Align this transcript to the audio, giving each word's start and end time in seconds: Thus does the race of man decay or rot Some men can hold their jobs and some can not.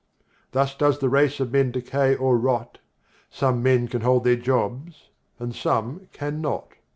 Thus 0.51 0.73
does 0.75 0.97
the 0.97 1.09
race 1.09 1.39
of 1.39 1.51
man 1.53 1.69
decay 1.69 2.15
or 2.15 2.35
rot 2.35 2.79
Some 3.29 3.61
men 3.61 3.87
can 3.87 4.01
hold 4.01 4.23
their 4.23 4.35
jobs 4.35 5.09
and 5.37 5.55
some 5.55 6.07
can 6.11 6.41
not. 6.41 6.69